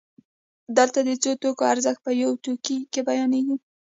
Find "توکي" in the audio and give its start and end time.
2.43-2.77